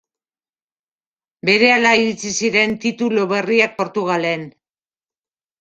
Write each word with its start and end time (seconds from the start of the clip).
Berehala 1.49 1.91
iritsi 2.03 2.31
ziren 2.39 2.73
titulu 2.87 3.29
berriak 3.35 3.79
Portugalen. 3.83 4.49